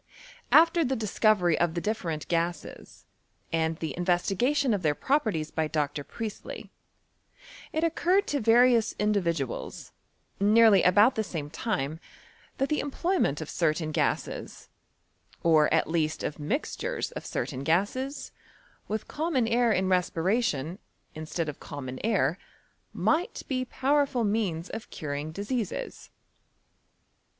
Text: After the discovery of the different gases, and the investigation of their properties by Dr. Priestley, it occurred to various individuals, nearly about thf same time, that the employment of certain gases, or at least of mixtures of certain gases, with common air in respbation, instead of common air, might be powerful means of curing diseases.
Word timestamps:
After 0.51 0.83
the 0.83 0.95
discovery 0.95 1.59
of 1.59 1.75
the 1.75 1.79
different 1.79 2.27
gases, 2.27 3.05
and 3.53 3.77
the 3.77 3.95
investigation 3.95 4.73
of 4.73 4.81
their 4.81 4.95
properties 4.95 5.51
by 5.51 5.67
Dr. 5.67 6.03
Priestley, 6.03 6.71
it 7.71 7.83
occurred 7.83 8.25
to 8.29 8.39
various 8.39 8.95
individuals, 8.97 9.91
nearly 10.39 10.81
about 10.81 11.13
thf 11.13 11.25
same 11.25 11.49
time, 11.51 11.99
that 12.57 12.69
the 12.69 12.79
employment 12.79 13.41
of 13.41 13.49
certain 13.51 13.91
gases, 13.91 14.69
or 15.43 15.71
at 15.71 15.87
least 15.87 16.23
of 16.23 16.39
mixtures 16.39 17.11
of 17.11 17.23
certain 17.23 17.59
gases, 17.63 18.31
with 18.87 19.07
common 19.07 19.47
air 19.47 19.71
in 19.71 19.87
respbation, 19.87 20.79
instead 21.13 21.47
of 21.47 21.59
common 21.59 21.99
air, 22.03 22.39
might 22.91 23.43
be 23.47 23.65
powerful 23.65 24.23
means 24.23 24.67
of 24.71 24.89
curing 24.89 25.31
diseases. 25.31 26.09